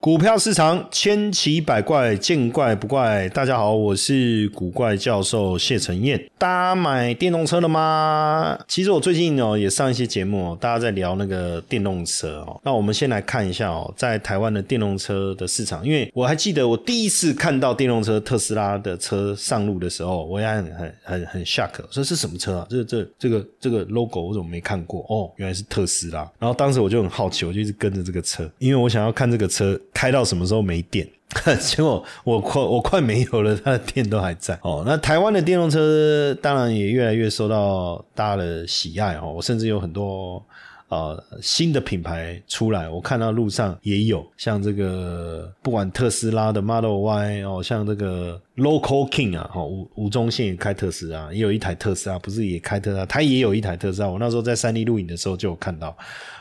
[0.00, 3.28] 股票市场千奇百怪，见怪不怪。
[3.28, 6.18] 大家好，我是古怪教授谢承彦。
[6.38, 8.58] 大家买电动车了吗？
[8.66, 12.58] 其实我最近哦也上一些节目哦，大家在聊那个电动车哦。
[12.64, 22.66] 那我们先来看一下哦，在台湾的电动车的市场，因为我还记得我第一次看到电动车特斯拉的车上路的时候，我也很很很很 shock，说是什么车啊？
[22.70, 25.04] 这这这个这个 logo 我怎么没看过？
[25.10, 26.20] 哦，原来是特斯拉。
[26.38, 29.78] 然后当时我就很好奇，我就一直跟着这个车，因为我想要看这个车。
[30.00, 31.06] 开到什么时候没电？
[31.60, 34.82] 结果我快我快没有了，他的电都还在哦。
[34.86, 39.30] 那台湾的电动车当然也越来越受到大家的喜爱哦。
[39.36, 40.42] 我甚至有很多
[40.88, 54.08] 呃新的品牌出来，我看到路上也有像这个不管特斯拉的 Model Y 哦，像这个 Local King 啊，哈吴吴宗宪也开特斯拉，也有一台特斯拉，不是也开特斯拉，他也有一台特斯拉。
[54.08, 55.94] 我那时候在三立录影的时候就有看到。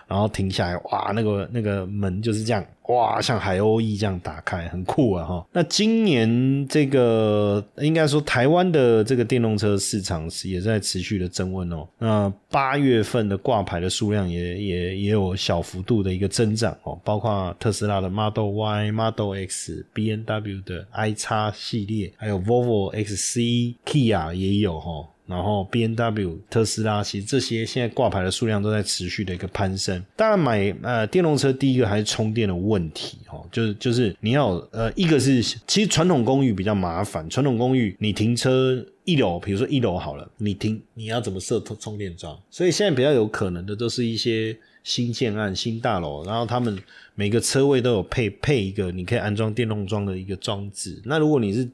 [0.09, 5.47] 然后停下来，哇，那个那个门就是这样，哇，像海鸥翼这样打开，很酷啊哈。
[5.53, 11.87] 那今年这个应该说台湾的这个电动车市场是也在持续的增温哦。
[11.99, 25.07] 那八月份的挂牌的数量也也也有小幅度的一个增长哦，包括特斯拉的 Model Y、Model X、B N W 的 i 叉系列，还有 Volvo XC、Kia 也有哈。
[25.29, 30.03] 然后 B N W、特斯拉，其实这些现在挂牌的数量都在持续的一个攀升。
[30.15, 42.35] 当然，买呃电动车第一个还是充电的问题哦，就是就是你要呃一个是其实传统公寓比较麻烦，传统公寓你停车一楼，比如说一楼好了，你停你要怎么设充电桩？
[42.49, 46.75] 所以现在比较有可能的都是一些新建案、新大楼，然后他们
[47.13, 50.99] 每个车位都有配配一个你可以安装电动桩的一个装置。
[51.05, 51.69] 那如果你是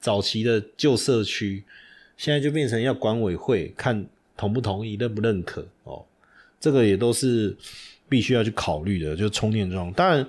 [0.00, 1.64] 早期的旧社区，
[2.20, 4.04] 现在就变成要管委会看
[4.36, 6.04] 同不同意、认不认可哦，
[6.60, 7.56] 这个也都是
[8.10, 9.16] 必须要去考虑的。
[9.16, 10.26] 就充电桩，当然，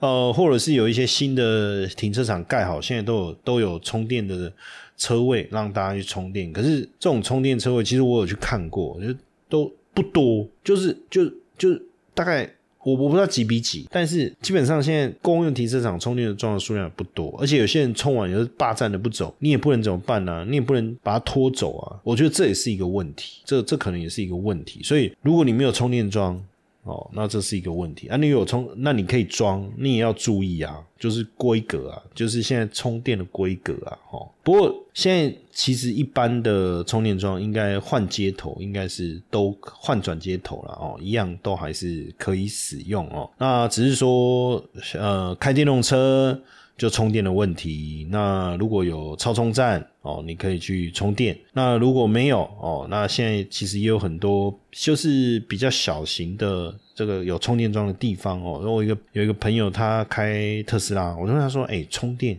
[0.00, 4.52] 呃，或者是有一些新的停车场盖好，现在都有都有充电的
[4.98, 6.52] 车位让大家去充电。
[6.52, 9.14] 可是这种充电车位，其实我有去看过，就
[9.48, 11.24] 都不多，就是就
[11.56, 11.74] 就
[12.12, 12.54] 大概。
[12.82, 20.44] 我我不知道几比几，但是基本上现在公用停车场充电桩的数量也不多，而且有些人充完也是霸占的不走，你也不能怎么办呢？
[20.48, 22.00] 你也不能把它拖走啊！
[22.02, 24.82] 我觉得这也是一个问题，这这可能也是一个问题。
[24.82, 26.42] 所以如果你没有充电桩，
[26.82, 28.16] 哦，那这是一个问题啊！
[28.16, 34.28] 你有充，那你可以装，你也要注意啊，就是规格啊，就是现在充电的规格啊，哦。
[34.42, 43.30] 不过现在其实一般的充电桩应该换接头，应该是都换转接头了哦，一样都还是可以使用哦。
[43.38, 44.64] 那只是说，
[44.94, 46.40] 呃，开电动车。
[46.78, 51.36] 就充电的问题，那如果有超充站哦，你可以去充电。
[51.52, 58.60] 那如果没有哦，那现在其实也有很多就是比较小型的这个有充电桩的地方哦。
[58.62, 62.38] 然后一个有一个朋友他开特斯拉，我就问他说：“哎，充电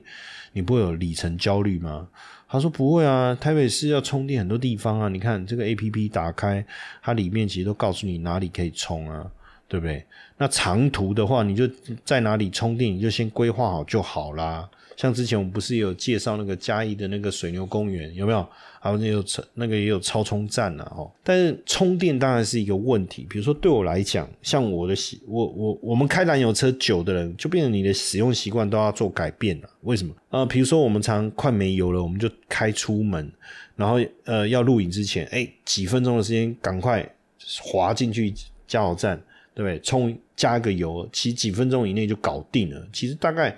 [0.53, 2.07] 你不会有里程焦虑吗？”
[2.49, 6.65] 他说：“不会啊，台北市要充电很多地方啊，你看这个 A P P 打开，
[7.01, 9.29] 它里面其实都告诉你哪里可以充啊。”
[9.71, 10.05] 对不对？
[10.37, 11.65] 那长途的话，你就
[12.03, 14.69] 在哪里充电，你就先规划好就好啦。
[15.01, 18.47] 像之前我们不是有介绍那个嘉义的那个水牛公园，有没有？
[18.79, 21.11] 还有那有超那个也有超充站呢，哦。
[21.23, 23.25] 但是充电当然是一个问题。
[23.27, 24.93] 比如说对我来讲，像我的，
[25.25, 29.69] 我我我们开燃油车久的人，就变成你的使用习惯都要做改变了。
[29.81, 30.13] 为什么？
[30.29, 33.31] 呃，比如说我们常快没油了，我们就开出门，
[33.75, 37.11] 然后呃要录影之前，哎，几分钟的时间赶快
[37.59, 38.31] 滑进去
[38.67, 39.19] 加油站。
[39.53, 39.77] 对不对？
[39.81, 42.87] 充加个油，其实几分钟以内就搞定了。
[42.93, 43.53] 其实大概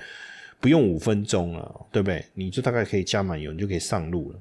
[0.64, 2.26] 不用五分钟了，对不对？
[2.36, 4.40] 你就大概可以加满油，你就可以上路了。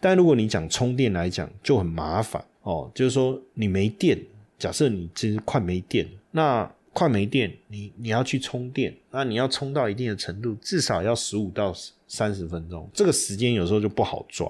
[0.00, 2.90] 但如果你讲充电来讲，就很麻烦哦。
[2.92, 4.18] 就是说你没电，
[4.58, 11.72] 假设你其实快没电，那快没电，你你要去充电，那你要充到一定的程度，至少要十五到
[12.08, 12.90] 三十分钟。
[12.92, 14.48] 这个时间有时候就不好抓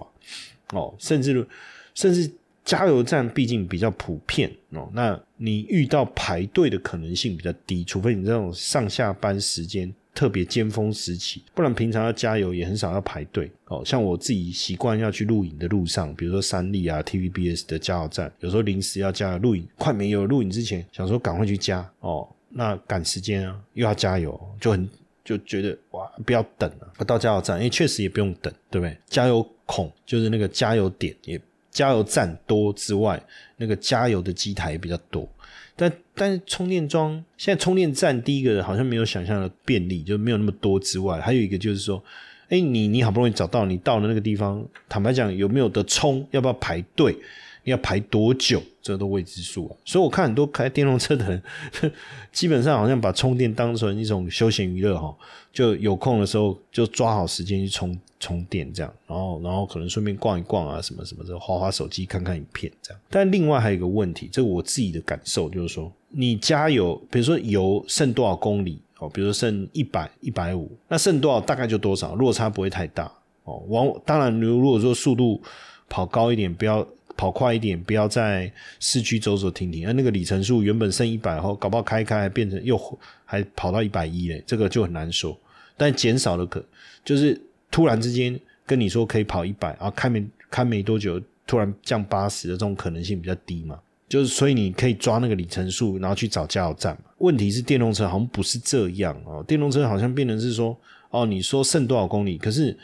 [0.73, 1.47] 哦，甚至
[1.95, 2.31] 甚至。
[2.65, 13.83] 加油站毕竟比较普遍哦，那你遇到排队的可能性比较低，除非你这种上下班时间特别尖峰时期，不然平常要加油也很少要排队哦。
[13.85, 24.89] 像我自己习惯要去录影的路上，比如说三立啊、TVBS 的加油站，有时候临时要加录影，快没油，录影之前想说赶快去加哦，那赶时间啊，又要加油，就很
[25.25, 28.97] 就觉得哇，不要等了，到加油站，因为确实也不用等，对不对？
[29.07, 31.41] 加油孔就是那个加油点也。
[31.71, 33.21] 加油站多之外，
[33.57, 35.29] 那个加油的机台也比较多，
[35.77, 42.03] 但但是充电桩现在充电站第一个好像没有想象的便利，就没有那么多之外，还有一个就是说，
[42.49, 47.17] 哎，你你好不容易找到，你到了那个地方，坦白讲有没有得充，要不要排队？
[47.65, 49.73] 要排多久，这都未知数啊。
[49.87, 51.43] 所以我看很多开电动车的人，
[52.31, 55.17] 基本上好像把充电当成一种休闲娱乐哈，
[55.51, 63.01] 就有空的时候就抓好时间去充充电这样，然后然后可能顺便逛一逛啊，什么什么的，花花手机看看影片这样。
[63.11, 73.13] 但另外还有一个问题，这我自己的感受就是说，你加油，比如说油剩多少公里哦，比如说剩一百、一百五，那剩多少大概就多少，落差不会太大。
[73.45, 75.43] 哦，往当然，如如果说速度
[75.91, 76.87] 跑高一点，不要
[77.17, 78.51] 跑快一点，不要在
[78.81, 82.81] 市区走走停停，而那个里程数原本剩一百后，搞不好开开还变成又
[83.27, 85.39] 还跑到一百一嘞，这个就很难说。
[85.77, 86.65] 但减少了可
[87.05, 87.39] 就是
[87.75, 93.77] 突然之间跟你说可以跑一百，然后开没开没多久，突然降八十的这种可能性比较低嘛？
[94.09, 96.97] 就是所以你可以抓那个里程数，然后去找加油站。
[97.19, 100.79] 问题是电动车好像不是这样哦，电动车好像变成是说
[101.11, 102.79] 哦，你说剩多少公里，可是。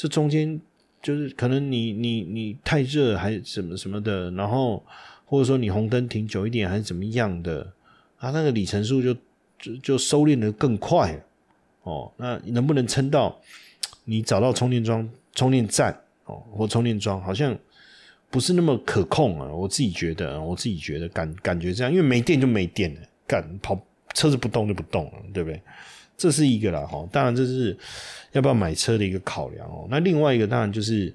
[0.00, 0.60] 这中间
[1.02, 4.80] 就是可能你你你太热还是什么什么的，然后
[5.24, 7.72] 或者说你红灯停久一点还是怎么样的，
[8.18, 9.12] 啊，那个里程数就
[9.58, 11.20] 就就收敛的更快
[11.82, 12.12] 哦。
[12.16, 13.36] 那能不能撑到
[14.08, 15.94] 你找到充电桩、充电站
[16.24, 17.54] 哦或充电桩，好像
[18.30, 19.52] 不是那么可控啊。
[19.52, 23.78] 我自己觉得，我自己觉得感感觉这样，因为没电就没电了，干跑
[24.14, 25.60] 车子不动就不动了，对不对？
[26.16, 27.76] 这是一个啦，哈，当然这是
[28.32, 29.86] 要不要买车的一个考量哦。
[29.90, 31.14] 那另外一个当然就是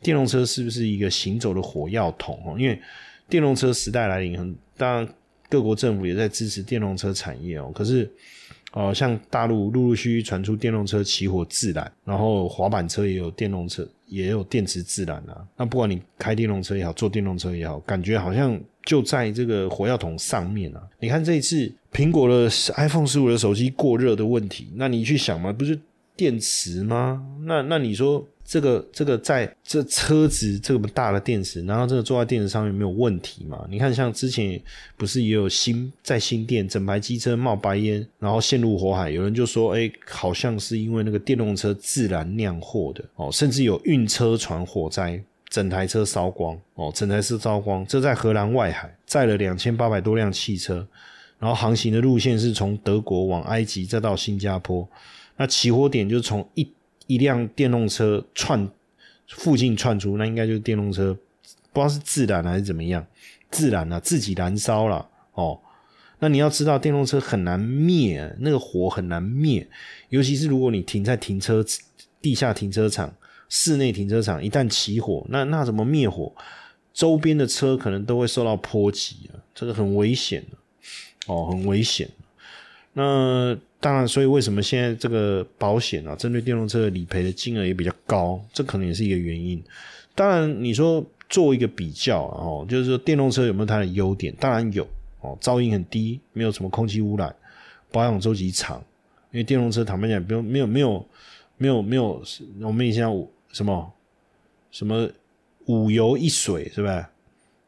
[0.00, 2.56] 电动车是不是一个行走的火药桶哦？
[2.58, 2.80] 因为
[3.28, 5.08] 电动车时代来临，很当然
[5.50, 7.70] 各国政府也在支持电动车产业哦。
[7.74, 8.10] 可是
[8.72, 15.46] 哦，像大陆陆陆续续传出电动车起火自燃，然后滑板车也有电动车也有电池自燃啊。
[15.56, 18.60] 那不管你开电动车也好，坐电动车也好，感觉好像。
[18.86, 20.82] 就在这个火药桶上面啊！
[21.00, 25.78] 你看这一次苹果的 iPhone 十五的手机过热的问题，那你去想嘛，不是
[26.16, 27.22] 电池吗？
[27.42, 33.64] 那那你说这个这个在这车子这么大的电池，然后这个坐在电池上面没有问题吗？
[33.70, 34.60] 你看像之前
[34.96, 45.22] 不是也有新在新店整排机车冒白烟，然后陷入火海，有人就说，哎，好像是因为那个电动车自燃酿祸的哦，甚至有运车船火灾。
[45.48, 47.84] 整台车烧光哦，整台车烧光。
[47.84, 50.86] 这在荷兰外海载了两千八百多辆汽车，
[51.40, 54.88] 然后航行的路线是从德国往埃及，再到新加坡。
[55.36, 56.68] 那起火点就从一
[57.10, 58.68] 一辆电动车窜
[59.28, 61.12] 附近窜出，那应该就是电动车，
[61.72, 63.04] 不知道是自燃还是怎么样，
[63.50, 65.60] 自燃了，自己燃烧了哦。
[66.20, 69.66] 那你要知道，电动车很难灭，那个火很难灭，
[70.10, 71.64] 尤其是如果你停在停车
[72.22, 73.12] 地下停车场。
[73.52, 76.32] 室内停车场一旦起火，那那怎么灭火？
[76.94, 80.44] 周边的车可能都会受到波及啊，这个很危险
[81.26, 82.08] 哦，很危险。
[82.92, 89.62] 那当然，所以为什么现在这个保险啊，针对电动车的理赔的金额也比较高，这可能也是一个原因。
[90.14, 94.34] 当然，你说做一个比较哦，就是说电动车有没有它的优点？
[94.38, 94.86] 当然有
[95.20, 97.34] 哦，噪音很低，没有什么空气污染，
[97.90, 98.82] 保养周期长。
[99.32, 101.06] 因为电动车坦白讲，不用没有没有
[101.56, 102.22] 没有没有，
[102.60, 103.30] 我们以前五。
[103.52, 103.92] 什么
[104.70, 105.10] 什么
[105.66, 107.10] 五油一水是吧？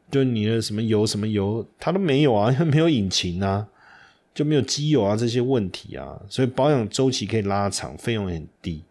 [0.09, 3.67] 就你的什么油什么油，它都没有啊，因 为没有引擎啊，
[4.33, 8.83] 就没有机油啊这些问题啊，所以保养周期可以拉长，费用也很低。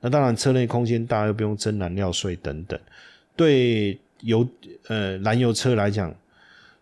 [0.00, 2.78] 那当然车内空间大，又不用征燃料税等等。
[3.36, 4.46] 对油
[4.88, 6.14] 呃燃油车来讲，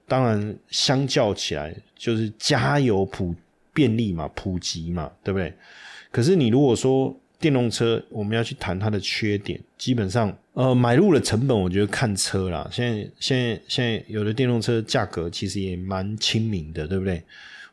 [0.07, 3.35] 当然相较起来就是加油普
[3.73, 5.53] 便利嘛，普及嘛，对不对？
[6.11, 12.69] 可是你如果说，电动车我们要去谈它的缺点，基本上，呃，买入的成本我觉得看车啦。
[12.73, 17.23] 现在现在现在有的电动车价格其实也蛮亲民的，对不对？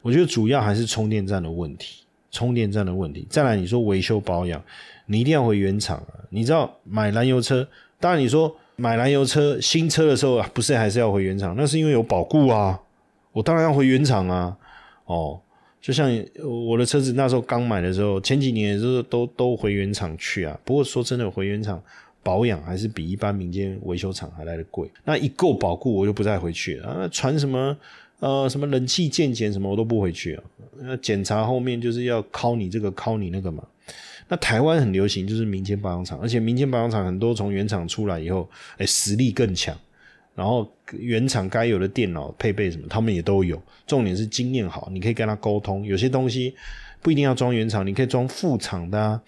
[0.06, 3.26] 我觉得主要还是充电站的问题，充电站的问题。
[3.28, 4.64] 再来，你说维修保养，
[5.08, 6.14] 你一定要回原厂啊。
[6.30, 7.68] 你知道买燃油车，
[8.00, 11.56] 当然你说买燃油车新车的时候，不是还是要回原厂？
[11.58, 12.80] 那是因为有保固啊，
[13.32, 14.56] 我当然要回原厂啊，
[15.06, 15.42] 哦。
[15.82, 16.08] 就像
[16.44, 20.56] 我的车子那时候刚买的时候，前几年是都都回原厂去啊。
[20.64, 21.82] 不过说真的，回原厂
[22.22, 24.88] 保养还是比一般民间维修厂还来的贵。
[25.04, 27.08] 那一够保固，我就不再回去了啊。
[27.12, 27.76] 传什么
[28.26, 30.44] 呃什么冷气渐减什么，我都不回去啊。
[30.80, 33.64] 那检查后面就是要敲你这个敲你那个嘛。
[34.28, 39.78] 那台湾很流行就是民间保养厂，而且民间保养厂很多从原厂出来以后，哎实力更强。
[40.34, 43.62] 然后原厂该有的电脑配备什么，他们也都有。
[43.86, 45.86] 重点是经验好，你可以跟他沟通。
[45.86, 46.56] 有些东西
[47.02, 49.22] 不一定要装原厂，你可以装副厂的，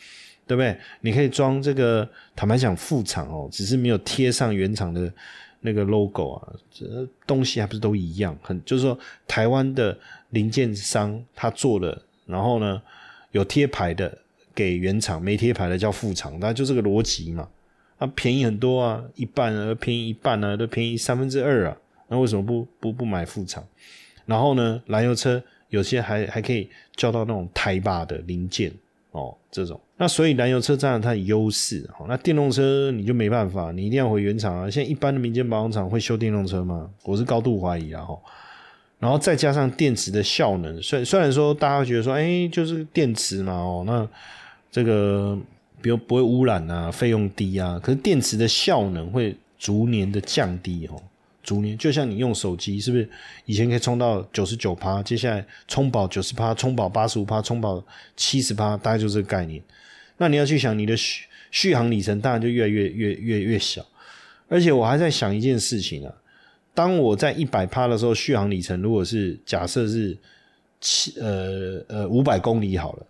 [0.48, 0.76] 对不对？
[1.02, 5.14] 你可以装这个，坦白讲，副厂哦，只是没有贴上原厂的
[5.62, 6.86] 那个 logo 啊，这
[7.26, 8.38] 东西还不是都一样？
[8.42, 8.98] 很就是说，
[9.28, 9.98] 台湾的
[10.30, 12.82] 零件商他做的，然后呢
[13.32, 14.18] 有贴牌的
[14.54, 17.48] 给原厂，没贴牌的叫副厂，那就这个逻辑嘛。
[17.98, 21.78] 啊，便宜很多啊，一半啊，便宜一半啊，都便宜三分之二啊，
[22.10, 23.66] 那为什么不不不买副厂？
[24.28, 28.72] 然后呢，燃油车有些还还可以叫到那种台霸的零件
[29.18, 29.80] 哦，这种。
[29.98, 34.70] 那所以燃油车占了它的优势，哦，那电动车你就没办法，你一定要回原厂啊。
[34.70, 36.88] 现在一般的民间保养厂会修电动车吗？
[37.04, 38.16] 我是高度怀疑啊，哈。
[39.00, 44.08] 然后再加上电池的效能，虽虽然说大家觉得说，哎，就是电池嘛，哦，那
[44.72, 45.38] 这个
[45.82, 51.02] 比如不会污染啊，费用低啊，可是电池的效能会逐年的降低哦，
[51.48, 53.10] 逐年就像你用手机，是不是
[53.46, 57.82] 以前可以充到九十九趴，接下来充饱九十趴，充饱八十五趴，充饱
[58.18, 59.64] 七十趴，大概就这个概念。
[60.18, 63.86] 那你要去想你的续续航里程，当然就越来越越越越小。
[64.50, 66.14] 而且我还在想一件事情啊。
[66.74, 70.18] 当我在一百趴的时候，续航里程如果是假设是
[70.82, 73.06] 七呃呃五百公里好了，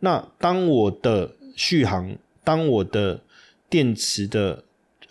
[0.00, 3.20] 那当我的续航，当我的
[3.68, 4.64] 电池的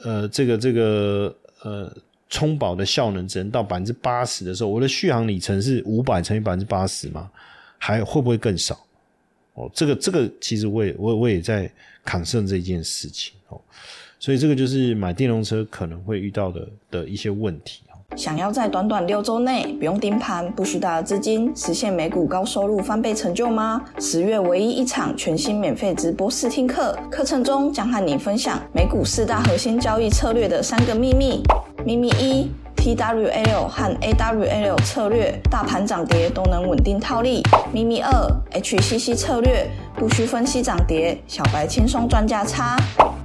[0.04, 1.96] 呃这个这个呃
[2.30, 7.30] 充饱的效能只能到百分之八十的时候，我的续航里程是五百乘以百分之八十吗？
[7.78, 8.78] 还会不会更少？
[9.56, 11.70] 哦，这个这个其实我也我我也在
[12.06, 13.60] 抗胜这件事情哦。
[14.20, 17.82] 所以这个就是买电动车可能会遇到的的一些问题
[18.18, 23.86] 想要在短短六周内不用盯盘、不需大的资金，实现美股高收入翻倍成就吗？
[24.00, 31.44] 十月唯一一场全新免费直播试听课，课程中将和你分享美股四大核心交易策略的三个秘密。
[31.90, 37.42] 秘密一：TWL 和 AWL 策略，大盘涨跌都能稳定套利。
[37.74, 38.12] 秘密二
[38.52, 39.68] ：HCC 策略，
[40.00, 42.78] 不需分析涨跌，小白轻松赚价差。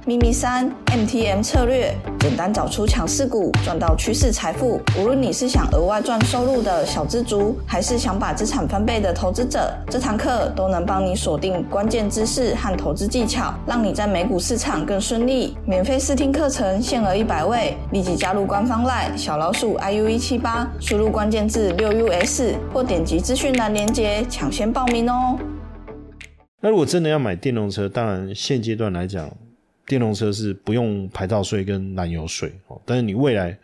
[0.05, 4.81] 秘密三，MTM 策略，简单找出强势股，赚到趋势财富。
[4.99, 15.57] 无论你是想额外赚收入的小资族，还是想把资产翻倍的投资者，这堂课都能帮你锁定关键知识和投资技巧，让你在美股市场更顺利。
[15.65, 22.41] 免费试听课程限额一百位，立即加入官方 LINE 小老鼠 iu 一七八，输入关键字六 us
[22.73, 25.39] 或点击资讯栏链接抢先报名哦。
[26.65, 29.31] 那如果真的要买电动车，当然现阶段来讲。
[29.85, 33.55] 电动车是不用牌照税跟燃油税哦，但是你未来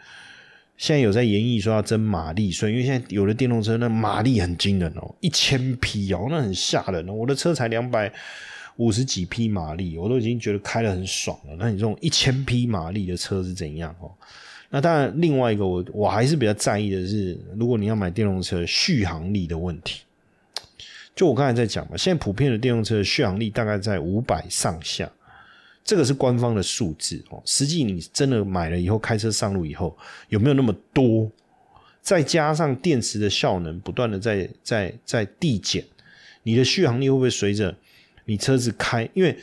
[0.77, 7.13] 现在有在研议说要征马力税，因为现在有的电动车那马力很惊人哦，一千匹哦，那很吓人哦。
[7.13, 8.13] 我的车才两百
[8.75, 11.55] 五十几匹马力，我都已经觉得开的很爽了。
[11.57, 14.11] 那你这种一千匹马力的车是怎样哦？
[14.69, 20.01] 那当然，另外一个我我还是比较在意的是，如果你要买电动车续航力的问题，
[21.15, 25.09] 就我刚才在讲嘛，现在普遍的电动车续航力大概在五百上下。
[25.83, 29.97] 这个是官方的数字哦，实际你真的买了以后，开车上路以后
[30.29, 31.29] 有没有那么多？
[32.01, 35.83] 再加上电池的效能不断的在在在递减，
[36.43, 37.75] 你的续航力会不会随着
[38.25, 39.09] 你车子开？
[39.13, 39.35] 因为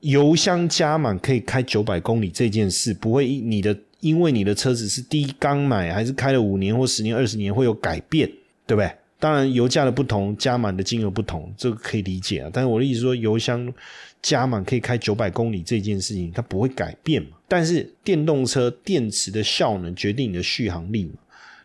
[0.00, 8.28] 油箱加满可以开九百公里这件事，不会你的因为你的车子是第一刚买还是开了五年或十年、二十年会有改变，
[8.66, 8.90] 对不对？
[9.22, 12.50] 当然油价的不同，加满的金额不同，这个可以理解啊。
[12.52, 13.72] 但是我的意思说，油箱。
[14.20, 17.30] 加满可以开九百公里这件事情，它不会改变嘛？
[17.48, 21.14] 但是电动车电池的效能决定你的续航力嘛？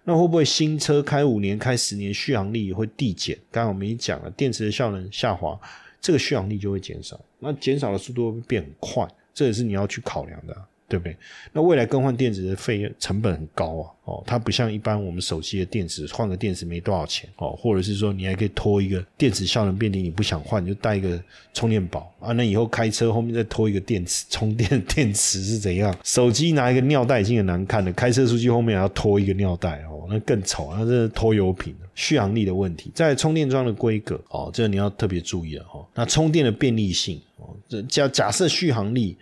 [0.05, 3.37] 那会不会新车开五年、开十年，续航力会递减？
[3.51, 5.55] 刚刚我们已经讲了，电池的效能下滑，
[6.01, 7.19] 这个续航力就会减少。
[7.37, 10.57] 那减少的速度会变很快，这也是你要去考量的。
[10.87, 11.15] 对不对？
[11.51, 21.21] 那未来更换电池的费用成本很高啊，哦，它不像一般我们手机的电池，换个电池没多少钱哦，或者是说你还可以拖一个电池效能变低，你不想换就带一个
[21.53, 25.93] 充电宝啊，那以后开车后面再拖一个电池充电电池是怎样？
[26.03, 31.75] 手机拿一个尿袋已经很难看了，开车出去后面还要拖一个尿袋哦，那更丑，那是拖油瓶。
[31.95, 35.83] 续航力的问题，在充电桩的规格哦，这个你要特别注意了哦。
[35.95, 37.57] 那充电的便利性哦，
[37.89, 39.17] 假假设续航力。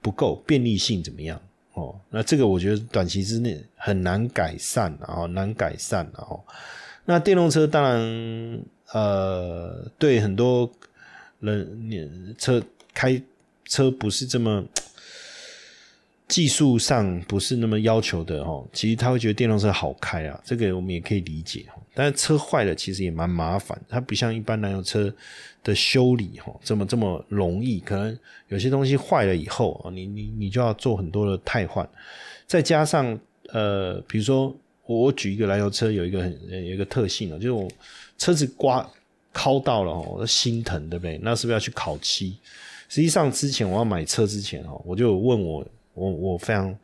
[0.00, 1.40] 不够便利性怎么样？
[1.74, 6.44] 哦，那这个我觉得短期之内很难改善，然后难改善，然后
[7.04, 8.60] 那电动车当然
[8.92, 10.68] 呃，对很多
[11.40, 12.60] 人你车
[12.92, 13.22] 开
[13.66, 14.64] 车不是这么
[16.28, 21.64] 技术上不是那么要求的哦，其实他会觉得电动车好开啊，这个我们也可以理解。
[21.94, 25.12] 但是车坏了其实也蛮麻烦，它不像一般燃油车。
[25.64, 27.80] 的修理哈，这么这么容易？
[27.80, 28.16] 可能
[28.46, 31.86] 有些东西坏了以后啊，你你你就要做很多的汰换，
[32.46, 33.18] 再加上
[33.48, 34.56] 呃，比如说
[34.86, 37.68] 我举一个燃油车，有一个很有一个特性啊，就是我
[38.16, 38.88] 车子刮
[39.34, 41.18] 敲到了哦，心疼对不对？
[41.22, 42.38] 那是不是要去烤漆？
[42.88, 45.66] 实际上之前我要买车之前哦，我就问我
[45.98, 46.74] 我我非常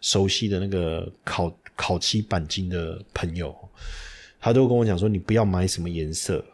[0.00, 3.56] 熟悉的那个烤烤漆钣金的朋友，
[4.38, 6.44] 他都跟我讲说，你不要买什么颜色。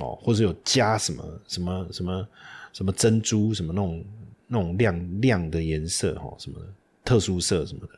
[0.00, 2.28] 哦，或者有加什么什么什么
[2.72, 4.04] 什么珍珠什么那种
[4.46, 6.66] 那种亮亮的颜色哈，什么的
[7.04, 7.92] 特殊色什么的。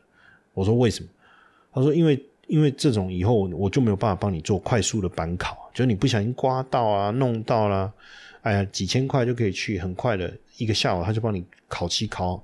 [0.55, 1.11] 我说为什么？
[1.75, 7.93] 他说因为因为这种以后我就没有办法帮你做快速的板烤，就是你不小心刮到啊、弄到啦，
[8.41, 12.43] 哎呀几千块就可以去，很快的一个下午他就帮你烤漆烤，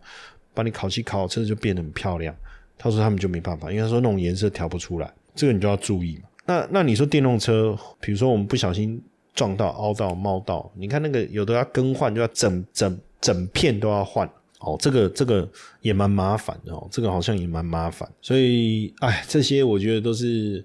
[0.56, 2.34] 帮你烤漆烤，车子就变得很漂亮。
[2.78, 6.28] 他说他们就没办法，因为他说那种颜色调不出来，这个你就要注意嘛。
[6.46, 8.98] 那那你说电动车，比如说我们不小心
[9.34, 14.28] 撞到、凹到、猫到，你看那个有的要更换，就要整整整片都要换
[14.60, 15.48] 哦，这个这个
[15.80, 20.64] 也蛮麻烦的哦，这个好像也蛮麻烦，所以哎，这些我觉得都是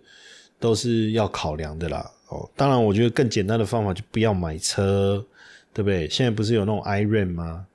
[0.59, 2.49] 都是要考量的啦哦。
[2.55, 5.25] 当然，我觉得更简单的方法就不要买车，
[5.73, 6.07] 对不对？
[6.09, 7.65] 现在不是有那种 i r o n 吗？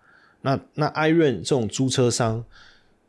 [0.46, 2.42] 那那 i r o n 这种租车商。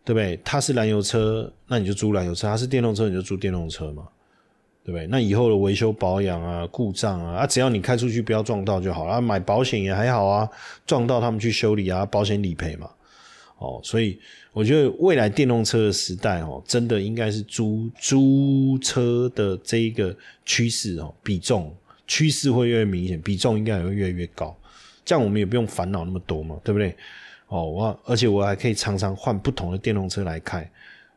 [0.08, 0.40] 对不对？
[0.42, 4.08] 它是燃油车，那你就租燃油车；它是电动车，你就租电动车嘛，
[4.82, 5.06] 对不对？
[5.08, 9.22] 那以后的维修保养啊、故障啊，啊，只要你开出去不要撞到就好了。
[9.22, 10.50] 买保险也还好啊，
[10.86, 12.90] 撞到他们去修理啊，保险理赔嘛。
[13.58, 14.18] 哦，所以
[14.54, 20.16] 我觉得未来电动车的时代哦，真的应该是租租车的这一个
[20.46, 21.76] 趋势哦，比重
[22.08, 24.58] 趋势会越来越明显，比重应该也会越来越高。
[25.08, 26.94] 这样我们也不用烦恼那么多嘛，对不对？
[27.48, 30.70] 哦，我而且我还可以常常换不同的电动车来开，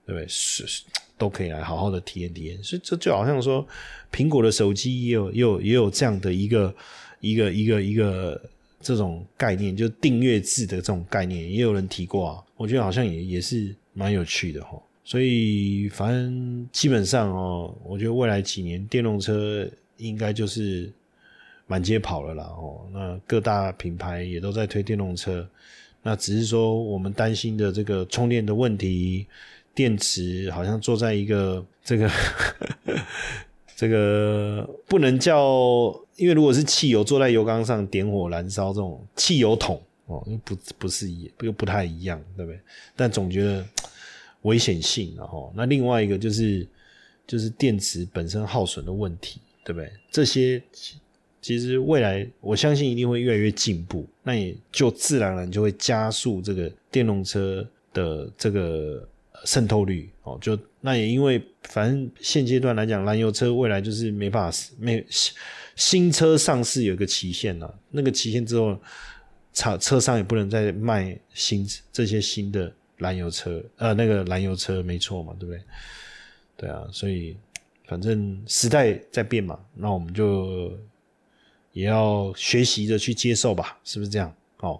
[0.07, 0.25] 对不对？
[0.29, 0.85] 是
[1.19, 2.63] 都可以来好好的体验体验。
[2.63, 3.67] 所以这就好像说，
[4.13, 6.73] 苹果的手机也有也有也有这样的一个
[7.19, 8.41] 一个一个一个
[8.81, 12.45] 这种概念，就订阅制的这种概念，也有人提过啊。
[12.57, 14.81] 我觉得好像也也是蛮有趣的哈。
[15.03, 20.89] 所以反正基本上哦，我觉得未来几年电动车应该就是
[21.71, 22.43] 满街跑了啦。
[22.43, 25.49] 哦，那各大品牌也都在推电动车。
[26.03, 29.25] 那只是说，我们担心的这个充电的问题，
[29.73, 32.11] 电池好像坐在一个 这个
[33.77, 42.59] 这个不能叫，因为如果是汽油坐在油缸上点火燃烧这种汽油桶哦，不不是一又不太一样，对不对？
[42.97, 43.65] 但总觉得
[44.43, 46.67] 危险性，然后那另外一个就是
[47.29, 49.93] 就是电池本身耗损的问题，对不对？
[50.11, 50.61] 这些。
[51.43, 59.09] 其实未来我相信一定会越来越进步，那也就自然而然就会加速这个电动车的这个
[59.47, 60.39] 渗透率哦。
[60.39, 65.03] 就那也因为反正现阶段来讲，燃油车未来就是没办法没
[65.77, 68.79] 新车上市有一个期限了，那个期限之后，
[69.55, 75.63] 厂车商也不能再卖新这些新的燃油车，呃，那个燃油车没错嘛，对不对？
[76.59, 77.35] 对啊，所以
[77.87, 80.79] 反正时代在变嘛，那我们就。
[81.73, 84.33] 也要学习着去接受吧，是不是这样？
[84.61, 84.79] 哦，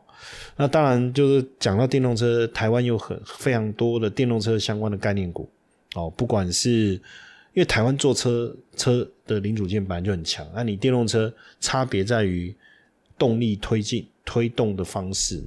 [0.57, 5.49] 那当然就是讲到电动车，台湾有很非常多的电动车相关的概念股
[5.95, 7.01] 哦，不管是
[7.55, 12.55] 因为台湾做车车的零组件本来就很强，那你电动车差别在于
[13.17, 15.43] 动力推进推动的方式，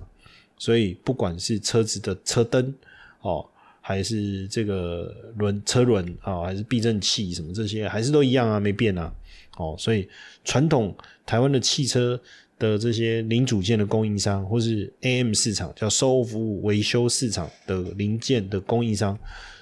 [0.57, 2.73] 所以不管是车子的车灯
[3.21, 3.47] 哦，
[3.85, 9.13] 还是这个轮车轮啊，还是避震器什么这些，还是都一样啊，没变啊，
[9.57, 10.07] 哦，所以
[10.45, 10.95] 传统。
[11.25, 12.19] 台湾的汽车
[12.59, 19.17] 的这些零组件的供应商，或是 AM 市场叫售后服务维修市场的零件的供应商，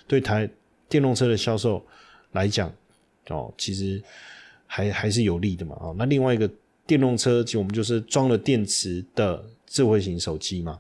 [0.07, 0.49] 对台
[0.89, 1.85] 电动车的销售
[2.31, 2.73] 来讲，
[3.29, 4.01] 哦，其实
[4.65, 5.75] 还还是有利的嘛。
[5.75, 6.49] 啊，那另外一个
[6.87, 10.79] 电动车，其实我们就是装了电池的智慧型手机嘛，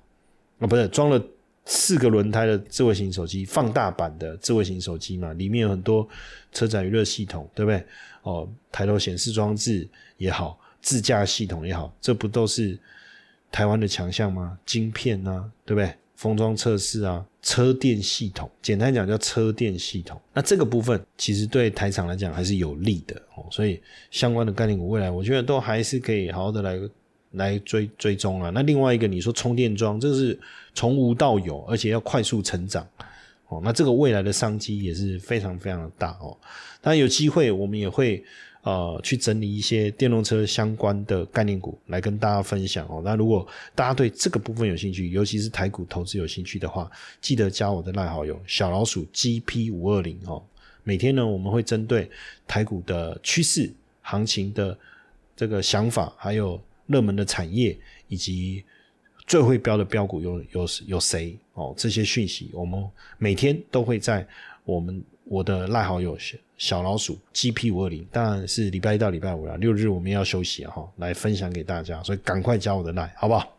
[0.57, 1.23] 啊，不是装了
[1.65, 6.07] 四个轮胎的智慧型手机，放大版的智慧型手机嘛，里面有很多
[6.51, 7.85] 车载娱乐系统，对不对？
[8.23, 10.59] 哦，抬头显示装置也好。
[10.81, 12.75] 自驾系统也好，这不都是
[13.51, 14.57] 台湾的强项吗？
[14.65, 15.93] 晶片啊，对不对？
[16.15, 20.19] 封装测试啊，车电系统，简单讲叫车电系统。
[20.33, 23.45] 那这个部分其实对台厂来讲还是有利的哦。
[23.51, 26.79] 所以相关的概念股未来，我觉得都还是可以好好的来
[27.31, 28.49] 来追追踪啊。
[28.49, 30.37] 那另外一个，你说充电桩，这是
[30.73, 32.87] 从无到有，而且要快速成长
[33.47, 33.61] 哦。
[33.63, 36.37] 那这个未来的商机也是非常非常的大哦。
[36.81, 38.23] 当然有机会，我们也会。
[38.63, 43.01] 呃，去整理一些电动车相关的概念股来跟大家分享哦。
[43.03, 46.87] 那如果大家对这个部分有兴趣，尤其是台股投资有兴趣的话，
[47.19, 50.43] 记得加我的赖好友小老鼠 GP 五二零哦。
[50.83, 52.07] 每天呢，我们会针对
[52.47, 53.67] 台股的趋势、
[54.03, 54.77] 行情的
[55.35, 56.61] 这个想法，还有
[56.91, 57.77] 热门的产业
[58.07, 58.63] 以及
[59.25, 61.73] 最会标的标股有有有谁哦？
[61.77, 62.83] 这些讯息，我们
[63.17, 64.27] 每天都会在
[64.65, 65.01] 我们。
[65.25, 73.57] 我的赖好友小小老鼠 GP 五二零，当然是礼拜一到礼拜五了，六日我们要休息哈，来分享给大家，所以赶快加我的赖，好不好？